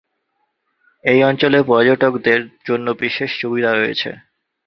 এই 1.03 1.19
অঞ্চলে 1.23 1.59
পর্যটকদের 1.63 2.39
জন্য 2.67 2.87
বিশেষ 3.01 3.29
সুবিধা 3.41 3.71
রয়েছে। 3.73 4.09